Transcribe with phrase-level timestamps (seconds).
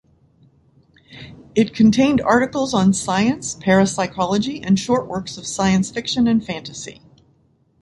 [1.53, 7.03] It contained articles on science, parapsychology, and short works of science fiction and fantasy.